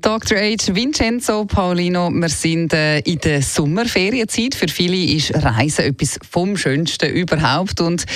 Dr. 0.00 0.38
H. 0.38 0.74
Vincenzo 0.74 1.44
Paulino, 1.44 2.10
wir 2.10 2.28
sind 2.28 2.72
äh, 2.72 3.00
in 3.00 3.18
der 3.18 3.42
Sommerferienzeit. 3.42 4.54
Für 4.54 4.68
viele 4.68 4.96
ist 4.96 5.34
Reisen 5.34 5.86
etwas 5.86 6.18
vom 6.30 6.56
Schönsten 6.56 7.10
überhaupt. 7.10 7.80
Und 7.80 8.06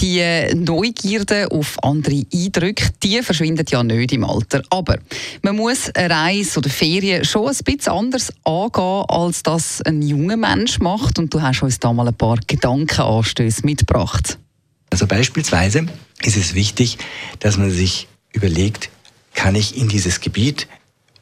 die 0.00 0.20
äh, 0.20 0.54
Neugierde 0.54 1.50
auf 1.50 1.76
andere 1.82 2.22
Eindrücke, 2.32 2.88
die 3.02 3.22
verschwindet 3.22 3.70
ja 3.70 3.82
nicht 3.82 4.12
im 4.12 4.24
Alter. 4.24 4.62
Aber 4.70 4.98
man 5.42 5.56
muss 5.56 5.90
eine 5.94 6.10
Reise 6.10 6.58
oder 6.58 6.70
Ferien 6.70 7.24
schon 7.24 7.48
ein 7.48 7.56
bisschen 7.64 7.92
anders 7.92 8.32
angehen, 8.44 9.04
als 9.08 9.42
das 9.42 9.82
ein 9.82 10.00
junger 10.02 10.36
Mensch 10.36 10.78
macht. 10.78 11.18
Und 11.18 11.34
du 11.34 11.42
hast 11.42 11.62
uns 11.62 11.78
da 11.78 11.92
mal 11.92 12.08
ein 12.08 12.14
paar 12.14 12.38
Gedankenanstöße 12.46 13.64
mitgebracht. 13.64 14.38
Also 14.90 15.06
beispielsweise 15.06 15.86
ist 16.22 16.36
es 16.36 16.54
wichtig, 16.54 16.96
dass 17.40 17.58
man 17.58 17.70
sich 17.70 18.08
überlegt, 18.32 18.88
kann 19.34 19.54
ich 19.54 19.76
in 19.76 19.88
dieses 19.88 20.20
Gebiet 20.20 20.66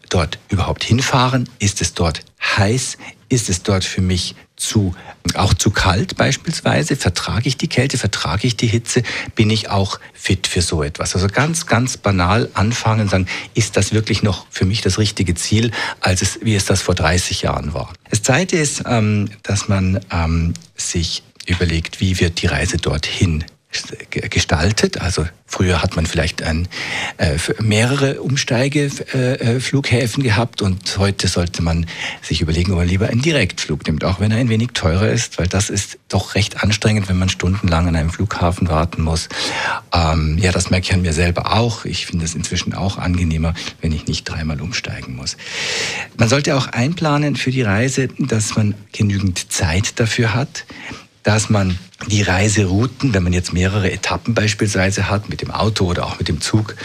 dort 0.09 0.39
überhaupt 0.49 0.85
hinfahren? 0.85 1.49
Ist 1.59 1.81
es 1.81 1.95
dort 1.95 2.21
heiß? 2.57 2.99
Ist 3.29 3.49
es 3.49 3.63
dort 3.63 3.85
für 3.85 4.01
mich 4.01 4.35
zu, 4.57 4.95
auch 5.35 5.55
zu 5.55 5.71
kalt 5.71 6.17
beispielsweise? 6.17 6.97
Vertrage 6.97 7.49
ich 7.49 7.57
die 7.57 7.69
Kälte? 7.69 7.99
Vertrage 7.99 8.47
ich 8.47 8.57
die 8.57 8.67
Hitze? 8.67 9.03
Bin 9.35 9.51
ich 9.51 9.71
auch 9.71 9.99
fit 10.13 10.47
für 10.47 10.63
so 10.63 10.83
etwas? 10.83 11.15
Also 11.15 11.27
ganz, 11.29 11.67
ganz 11.67 11.97
banal 11.97 12.49
anfangen 12.55 13.03
und 13.03 13.11
sagen, 13.11 13.27
ist 13.55 13.77
das 13.77 13.93
wirklich 13.93 14.23
noch 14.23 14.47
für 14.51 14.65
mich 14.65 14.83
das 14.83 14.99
richtige 14.99 15.35
Ziel, 15.35 15.73
als 16.01 16.23
es, 16.23 16.39
wie 16.43 16.55
es 16.55 16.67
das 16.67 16.83
vor 16.83 16.95
30 16.95 17.43
Jahren 17.43 17.75
war? 17.75 17.93
Das 18.11 18.23
Zweite 18.23 18.57
ist, 18.57 18.83
ähm, 18.87 19.31
dass 19.43 19.69
man 19.69 20.01
ähm, 20.11 20.55
sich 20.77 21.23
überlegt, 21.47 22.01
wie 22.01 22.21
wird 22.21 22.41
die 22.43 22.47
Reise 22.47 22.77
dorthin 22.77 23.45
gestaltet. 24.11 25.01
Also 25.01 25.27
früher 25.55 25.83
hat 25.83 25.95
man 25.95 26.05
vielleicht 26.05 26.43
ein, 26.43 26.67
äh, 27.17 27.39
mehrere 27.63 28.21
Umsteigeflughäfen 28.21 30.25
äh, 30.25 30.27
gehabt 30.27 30.63
und 30.63 30.99
heute 30.99 31.29
sollte 31.29 31.63
man 31.63 31.87
sich 32.23 32.41
überlegen, 32.41 32.73
ob 32.73 32.79
man 32.79 32.89
lieber 32.89 33.09
einen 33.09 33.23
Direktflug 33.23 33.87
nimmt, 33.87 34.03
auch 34.03 34.19
wenn 34.19 34.33
er 34.33 34.39
ein 34.39 34.49
wenig 34.49 34.71
teurer 34.75 35.09
ist, 35.09 35.39
weil 35.39 35.47
das 35.47 35.71
ist 35.71 35.99
doch 36.09 36.35
recht 36.35 36.65
anstrengend, 36.65 37.09
wenn 37.09 37.19
man 37.19 37.29
stundenlang 37.29 37.87
an 37.87 37.95
einem 37.95 38.11
Flughafen 38.11 38.69
warten 38.69 39.03
muss. 39.03 39.29
Ähm, 39.93 40.39
ja, 40.39 40.51
das 40.51 40.71
merke 40.71 40.87
ich 40.87 40.93
an 40.93 41.03
mir 41.03 41.13
selber 41.13 41.53
auch. 41.53 41.85
Ich 41.85 42.07
finde 42.07 42.25
es 42.25 42.35
inzwischen 42.35 42.75
auch 42.75 42.99
angenehmer, 42.99 43.55
wenn 43.81 43.93
ich 43.93 44.09
nicht 44.09 44.25
dreimal 44.25 44.61
umsteigen 44.61 45.15
muss. 45.15 45.37
Man 46.17 46.29
sollte 46.29 46.57
auch 46.57 46.67
einplanen 46.67 47.37
für 47.37 47.53
die 47.53 47.63
Reise, 47.63 48.09
dass 48.19 48.57
man 48.57 48.75
genügend 48.91 49.53
Zeit 49.53 50.01
dafür 50.01 50.35
hat 50.35 50.65
dass 51.25 51.51
man 51.51 51.79
die 52.07 52.23
Reiserouten, 52.23 53.13
wenn 53.13 53.25
man 53.25 53.33
jetzt 53.33 53.53
mehrere 53.53 53.91
Etappen 53.91 54.35
beispielsweise 54.35 55.11
hat, 55.11 55.29
mit 55.29 55.43
dem 55.43 55.51
Auto 55.51 55.87
oder 55.87 56.07
auch 56.07 56.19
mit 56.19 56.29
dem 56.29 56.41
Zug, 56.41 56.77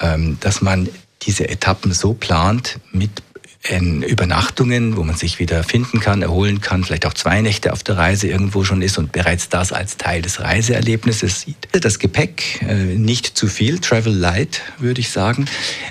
ähm, 0.00 0.36
dass 0.40 0.60
man 0.60 0.88
diese 1.22 1.48
Etappen 1.48 1.92
so 1.94 2.12
plant 2.12 2.78
mit 2.92 3.22
Übernachtungen, 3.66 4.98
wo 4.98 5.04
man 5.04 5.16
sich 5.16 5.38
wieder 5.38 5.64
finden 5.64 5.98
kann, 5.98 6.20
erholen 6.20 6.60
kann, 6.60 6.84
vielleicht 6.84 7.06
auch 7.06 7.14
zwei 7.14 7.40
Nächte 7.40 7.72
auf 7.72 7.82
der 7.82 7.96
Reise 7.96 8.28
irgendwo 8.28 8.62
schon 8.62 8.82
ist 8.82 8.98
und 8.98 9.12
bereits 9.12 9.48
das 9.48 9.72
als 9.72 9.96
Teil 9.96 10.20
des 10.20 10.40
Reiseerlebnisses 10.40 11.40
sieht. 11.40 11.56
Das 11.72 11.98
Gepäck, 11.98 12.60
äh, 12.68 12.74
nicht 12.74 13.38
zu 13.38 13.46
viel, 13.46 13.78
Travel 13.78 14.12
Light 14.12 14.60
würde 14.78 15.00
ich 15.00 15.08
sagen. 15.10 15.46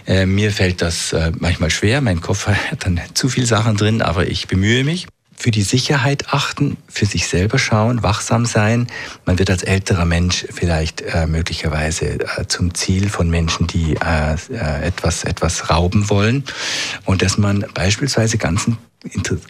Äh, 0.06 0.28
mir 0.28 0.52
fällt 0.52 0.84
das 0.84 1.14
äh, 1.14 1.32
manchmal 1.40 1.72
schwer, 1.72 2.02
mein 2.02 2.22
Koffer 2.22 2.54
hat 2.70 2.86
dann 2.86 3.02
zu 3.16 3.28
viel 3.28 3.48
Sachen 3.48 3.76
drin, 3.76 4.04
aber 4.04 4.28
ich 4.28 4.48
bemühe 4.48 4.84
mich 4.84 5.08
für 5.36 5.52
die 5.52 5.62
Sicherheit 5.62 6.34
achten, 6.34 6.78
für 6.88 7.06
sich 7.06 7.28
selber 7.28 7.60
schauen, 7.60 8.04
wachsam 8.04 8.46
sein. 8.46 8.88
Man 9.26 9.40
wird 9.40 9.50
als 9.50 9.64
älterer 9.64 10.06
Mensch 10.06 10.46
vielleicht 10.52 11.02
äh, 11.02 11.28
möglicherweise 11.28 12.20
äh, 12.20 12.48
zum 12.48 12.74
Ziel 12.74 13.10
von 13.10 13.30
Menschen, 13.30 13.68
die 13.68 13.96
äh, 13.96 14.34
äh 14.34 14.84
etwas, 14.84 15.24
etwas 15.24 15.70
rauben 15.70 16.10
wollen. 16.10 16.44
Und 17.06 17.22
dass 17.22 17.38
man 17.38 17.66
beispielsweise 17.74 18.38
ganzen 18.38 18.78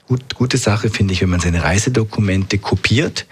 Gut, 0.07 0.33
gute 0.33 0.57
Sache 0.57 0.89
finde 0.89 1.13
ich, 1.13 1.21
wenn 1.21 1.29
man 1.29 1.39
seine 1.39 1.63
Reisedokumente 1.63 2.57
kopiert 2.57 3.27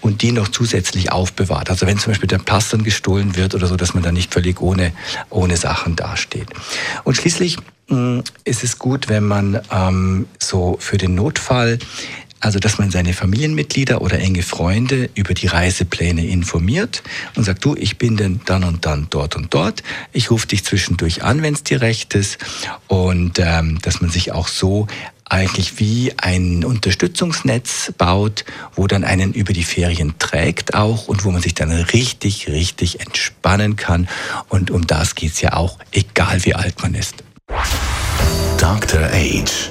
und 0.00 0.22
die 0.22 0.32
noch 0.32 0.48
zusätzlich 0.48 1.12
aufbewahrt. 1.12 1.70
Also 1.70 1.86
wenn 1.86 1.96
zum 1.96 2.10
Beispiel 2.10 2.26
der 2.26 2.38
Pass 2.38 2.70
dann 2.70 2.82
gestohlen 2.82 3.36
wird 3.36 3.54
oder 3.54 3.68
so, 3.68 3.76
dass 3.76 3.94
man 3.94 4.02
dann 4.02 4.14
nicht 4.14 4.32
völlig 4.34 4.60
ohne, 4.60 4.92
ohne 5.30 5.56
Sachen 5.56 5.94
dasteht. 5.94 6.48
Und 7.04 7.16
schließlich 7.16 7.58
mh, 7.88 8.24
ist 8.44 8.64
es 8.64 8.78
gut, 8.80 9.08
wenn 9.08 9.24
man 9.24 9.60
ähm, 9.70 10.26
so 10.40 10.76
für 10.80 10.98
den 10.98 11.14
Notfall 11.14 11.78
also, 12.40 12.58
dass 12.58 12.78
man 12.78 12.90
seine 12.90 13.12
Familienmitglieder 13.12 14.00
oder 14.00 14.18
enge 14.18 14.42
Freunde 14.42 15.10
über 15.14 15.34
die 15.34 15.46
Reisepläne 15.46 16.26
informiert 16.26 17.02
und 17.36 17.44
sagt, 17.44 17.64
du, 17.64 17.76
ich 17.76 17.98
bin 17.98 18.16
denn 18.16 18.40
dann 18.46 18.64
und 18.64 18.86
dann 18.86 19.08
dort 19.10 19.36
und 19.36 19.52
dort. 19.52 19.82
Ich 20.12 20.30
rufe 20.30 20.46
dich 20.46 20.64
zwischendurch 20.64 21.22
an, 21.22 21.42
wenn 21.42 21.52
es 21.52 21.62
dir 21.62 21.82
recht 21.82 22.14
ist. 22.14 22.38
Und 22.88 23.38
ähm, 23.38 23.78
dass 23.82 24.00
man 24.00 24.10
sich 24.10 24.32
auch 24.32 24.48
so 24.48 24.86
eigentlich 25.30 25.78
wie 25.78 26.12
ein 26.16 26.64
Unterstützungsnetz 26.64 27.92
baut, 27.96 28.44
wo 28.74 28.86
dann 28.86 29.04
einen 29.04 29.32
über 29.32 29.52
die 29.52 29.62
Ferien 29.62 30.14
trägt 30.18 30.74
auch 30.74 31.08
und 31.08 31.24
wo 31.24 31.30
man 31.30 31.40
sich 31.40 31.54
dann 31.54 31.70
richtig, 31.70 32.48
richtig 32.48 33.00
entspannen 33.00 33.76
kann. 33.76 34.08
Und 34.48 34.70
um 34.70 34.86
das 34.86 35.14
geht's 35.14 35.40
ja 35.40 35.52
auch, 35.52 35.78
egal 35.92 36.44
wie 36.44 36.54
alt 36.54 36.82
man 36.82 36.94
ist. 36.94 37.22
Dr. 38.58 39.02
Age. 39.12 39.70